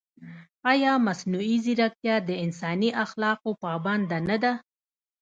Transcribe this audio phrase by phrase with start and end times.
[0.71, 4.53] ایا مصنوعي ځیرکتیا د انساني اخلاقو پابنده نه ده؟